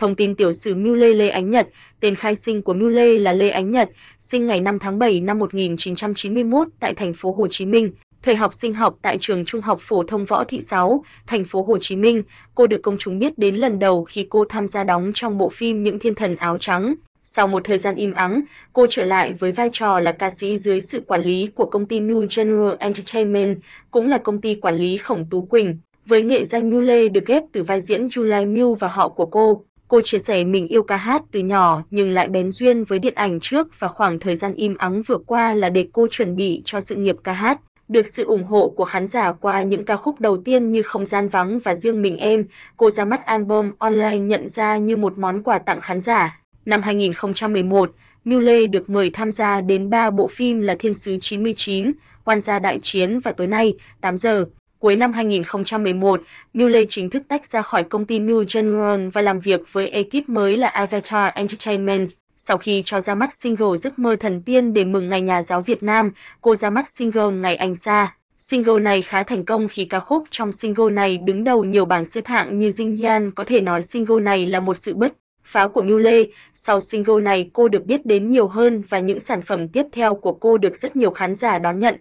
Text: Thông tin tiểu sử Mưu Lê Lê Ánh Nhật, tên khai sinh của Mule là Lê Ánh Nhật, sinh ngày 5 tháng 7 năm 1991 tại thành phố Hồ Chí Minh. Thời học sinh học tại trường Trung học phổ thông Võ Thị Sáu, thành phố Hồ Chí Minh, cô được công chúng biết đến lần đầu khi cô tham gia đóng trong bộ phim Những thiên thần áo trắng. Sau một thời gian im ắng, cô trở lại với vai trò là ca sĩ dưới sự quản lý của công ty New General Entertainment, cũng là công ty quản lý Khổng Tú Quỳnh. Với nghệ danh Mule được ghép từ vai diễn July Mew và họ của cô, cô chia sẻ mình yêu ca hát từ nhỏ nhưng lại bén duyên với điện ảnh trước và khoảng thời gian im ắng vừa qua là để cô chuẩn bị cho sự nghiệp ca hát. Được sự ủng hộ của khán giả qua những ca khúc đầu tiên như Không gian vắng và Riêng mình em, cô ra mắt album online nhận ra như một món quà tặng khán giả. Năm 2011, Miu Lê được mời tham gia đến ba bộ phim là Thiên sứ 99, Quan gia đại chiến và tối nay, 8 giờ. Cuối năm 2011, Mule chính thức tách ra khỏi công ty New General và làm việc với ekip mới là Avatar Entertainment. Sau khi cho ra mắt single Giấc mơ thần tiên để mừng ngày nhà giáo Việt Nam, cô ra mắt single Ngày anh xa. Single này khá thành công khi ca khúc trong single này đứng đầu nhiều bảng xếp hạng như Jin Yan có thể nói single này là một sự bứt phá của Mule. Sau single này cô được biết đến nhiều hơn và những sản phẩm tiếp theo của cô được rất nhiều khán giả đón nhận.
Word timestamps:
Thông 0.00 0.14
tin 0.14 0.34
tiểu 0.34 0.52
sử 0.52 0.74
Mưu 0.74 0.94
Lê 0.94 1.14
Lê 1.14 1.28
Ánh 1.28 1.50
Nhật, 1.50 1.68
tên 2.00 2.14
khai 2.14 2.34
sinh 2.34 2.62
của 2.62 2.74
Mule 2.74 3.18
là 3.18 3.32
Lê 3.32 3.50
Ánh 3.50 3.70
Nhật, 3.70 3.90
sinh 4.20 4.46
ngày 4.46 4.60
5 4.60 4.78
tháng 4.78 4.98
7 4.98 5.20
năm 5.20 5.38
1991 5.38 6.68
tại 6.80 6.94
thành 6.94 7.12
phố 7.12 7.32
Hồ 7.32 7.48
Chí 7.48 7.66
Minh. 7.66 7.92
Thời 8.22 8.36
học 8.36 8.54
sinh 8.54 8.74
học 8.74 8.96
tại 9.02 9.18
trường 9.20 9.44
Trung 9.44 9.60
học 9.60 9.78
phổ 9.80 10.02
thông 10.02 10.24
Võ 10.24 10.44
Thị 10.44 10.60
Sáu, 10.60 11.04
thành 11.26 11.44
phố 11.44 11.62
Hồ 11.62 11.78
Chí 11.78 11.96
Minh, 11.96 12.22
cô 12.54 12.66
được 12.66 12.82
công 12.82 12.98
chúng 12.98 13.18
biết 13.18 13.38
đến 13.38 13.56
lần 13.56 13.78
đầu 13.78 14.04
khi 14.04 14.26
cô 14.30 14.44
tham 14.48 14.68
gia 14.68 14.84
đóng 14.84 15.10
trong 15.14 15.38
bộ 15.38 15.48
phim 15.48 15.82
Những 15.82 15.98
thiên 15.98 16.14
thần 16.14 16.36
áo 16.36 16.58
trắng. 16.58 16.94
Sau 17.24 17.46
một 17.46 17.64
thời 17.64 17.78
gian 17.78 17.94
im 17.94 18.12
ắng, 18.12 18.40
cô 18.72 18.86
trở 18.90 19.04
lại 19.04 19.32
với 19.32 19.52
vai 19.52 19.70
trò 19.72 20.00
là 20.00 20.12
ca 20.12 20.30
sĩ 20.30 20.58
dưới 20.58 20.80
sự 20.80 21.02
quản 21.06 21.22
lý 21.22 21.48
của 21.54 21.66
công 21.66 21.86
ty 21.86 22.00
New 22.00 22.26
General 22.36 22.76
Entertainment, 22.78 23.58
cũng 23.90 24.08
là 24.08 24.18
công 24.18 24.40
ty 24.40 24.54
quản 24.54 24.76
lý 24.76 24.96
Khổng 24.96 25.26
Tú 25.30 25.42
Quỳnh. 25.42 25.78
Với 26.06 26.22
nghệ 26.22 26.44
danh 26.44 26.70
Mule 26.70 27.08
được 27.08 27.26
ghép 27.26 27.42
từ 27.52 27.62
vai 27.62 27.80
diễn 27.80 28.06
July 28.06 28.54
Mew 28.54 28.74
và 28.74 28.88
họ 28.88 29.08
của 29.08 29.26
cô, 29.26 29.64
cô 29.90 30.00
chia 30.00 30.18
sẻ 30.18 30.44
mình 30.44 30.68
yêu 30.68 30.82
ca 30.82 30.96
hát 30.96 31.22
từ 31.30 31.40
nhỏ 31.40 31.82
nhưng 31.90 32.10
lại 32.10 32.28
bén 32.28 32.50
duyên 32.50 32.84
với 32.84 32.98
điện 32.98 33.14
ảnh 33.14 33.40
trước 33.40 33.80
và 33.80 33.88
khoảng 33.88 34.18
thời 34.18 34.36
gian 34.36 34.54
im 34.54 34.76
ắng 34.76 35.02
vừa 35.02 35.18
qua 35.26 35.54
là 35.54 35.70
để 35.70 35.88
cô 35.92 36.06
chuẩn 36.10 36.36
bị 36.36 36.62
cho 36.64 36.80
sự 36.80 36.96
nghiệp 36.96 37.16
ca 37.24 37.32
hát. 37.32 37.60
Được 37.88 38.06
sự 38.06 38.24
ủng 38.24 38.44
hộ 38.44 38.68
của 38.68 38.84
khán 38.84 39.06
giả 39.06 39.32
qua 39.32 39.62
những 39.62 39.84
ca 39.84 39.96
khúc 39.96 40.20
đầu 40.20 40.36
tiên 40.36 40.72
như 40.72 40.82
Không 40.82 41.06
gian 41.06 41.28
vắng 41.28 41.58
và 41.58 41.74
Riêng 41.74 42.02
mình 42.02 42.16
em, 42.16 42.44
cô 42.76 42.90
ra 42.90 43.04
mắt 43.04 43.26
album 43.26 43.70
online 43.78 44.18
nhận 44.18 44.48
ra 44.48 44.76
như 44.76 44.96
một 44.96 45.18
món 45.18 45.42
quà 45.42 45.58
tặng 45.58 45.80
khán 45.80 46.00
giả. 46.00 46.40
Năm 46.64 46.82
2011, 46.82 47.90
Miu 48.24 48.40
Lê 48.40 48.66
được 48.66 48.90
mời 48.90 49.10
tham 49.10 49.32
gia 49.32 49.60
đến 49.60 49.90
ba 49.90 50.10
bộ 50.10 50.28
phim 50.28 50.60
là 50.60 50.76
Thiên 50.78 50.94
sứ 50.94 51.18
99, 51.20 51.92
Quan 52.24 52.40
gia 52.40 52.58
đại 52.58 52.78
chiến 52.82 53.20
và 53.20 53.32
tối 53.32 53.46
nay, 53.46 53.74
8 54.00 54.18
giờ. 54.18 54.44
Cuối 54.80 54.96
năm 54.96 55.12
2011, 55.12 56.20
Mule 56.54 56.84
chính 56.88 57.10
thức 57.10 57.22
tách 57.28 57.46
ra 57.46 57.62
khỏi 57.62 57.84
công 57.84 58.04
ty 58.04 58.18
New 58.18 58.44
General 58.54 59.08
và 59.08 59.22
làm 59.22 59.40
việc 59.40 59.60
với 59.72 59.88
ekip 59.88 60.28
mới 60.28 60.56
là 60.56 60.68
Avatar 60.68 61.32
Entertainment. 61.34 62.10
Sau 62.36 62.58
khi 62.58 62.82
cho 62.84 63.00
ra 63.00 63.14
mắt 63.14 63.34
single 63.34 63.76
Giấc 63.76 63.98
mơ 63.98 64.16
thần 64.20 64.42
tiên 64.42 64.72
để 64.72 64.84
mừng 64.84 65.08
ngày 65.08 65.20
nhà 65.20 65.42
giáo 65.42 65.62
Việt 65.62 65.82
Nam, 65.82 66.10
cô 66.40 66.54
ra 66.54 66.70
mắt 66.70 66.88
single 66.88 67.30
Ngày 67.30 67.56
anh 67.56 67.74
xa. 67.74 68.14
Single 68.38 68.80
này 68.80 69.02
khá 69.02 69.22
thành 69.22 69.44
công 69.44 69.68
khi 69.68 69.84
ca 69.84 70.00
khúc 70.00 70.24
trong 70.30 70.52
single 70.52 70.90
này 70.90 71.18
đứng 71.18 71.44
đầu 71.44 71.64
nhiều 71.64 71.84
bảng 71.84 72.04
xếp 72.04 72.26
hạng 72.26 72.58
như 72.58 72.68
Jin 72.68 73.08
Yan 73.08 73.30
có 73.30 73.44
thể 73.44 73.60
nói 73.60 73.82
single 73.82 74.22
này 74.22 74.46
là 74.46 74.60
một 74.60 74.74
sự 74.74 74.94
bứt 74.94 75.12
phá 75.44 75.68
của 75.68 75.82
Mule. 75.82 76.24
Sau 76.54 76.80
single 76.80 77.22
này 77.22 77.50
cô 77.52 77.68
được 77.68 77.86
biết 77.86 78.06
đến 78.06 78.30
nhiều 78.30 78.48
hơn 78.48 78.82
và 78.88 78.98
những 78.98 79.20
sản 79.20 79.42
phẩm 79.42 79.68
tiếp 79.68 79.86
theo 79.92 80.14
của 80.14 80.32
cô 80.32 80.58
được 80.58 80.76
rất 80.76 80.96
nhiều 80.96 81.10
khán 81.10 81.34
giả 81.34 81.58
đón 81.58 81.78
nhận. 81.78 81.96